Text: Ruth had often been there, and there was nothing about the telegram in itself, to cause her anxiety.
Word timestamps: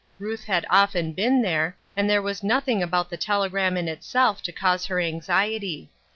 Ruth 0.17 0.45
had 0.45 0.65
often 0.67 1.11
been 1.13 1.43
there, 1.43 1.77
and 1.95 2.09
there 2.09 2.23
was 2.23 2.41
nothing 2.41 2.81
about 2.81 3.11
the 3.11 3.17
telegram 3.17 3.77
in 3.77 3.87
itself, 3.87 4.41
to 4.41 4.51
cause 4.51 4.87
her 4.87 4.99
anxiety. 4.99 5.91